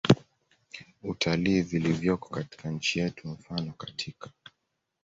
utalii 1.03 1.61
vilivyoko 1.61 2.29
katika 2.29 2.69
nchi 2.71 2.99
yetu 2.99 3.27
Mfano 3.27 3.73
katika 3.77 4.29